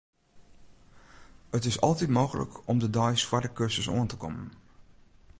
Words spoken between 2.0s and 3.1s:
mooglik om de